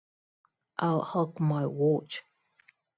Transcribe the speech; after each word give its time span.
I'll 0.79 1.03
hock 1.03 1.39
my 1.39 1.67
watch. 1.67 2.23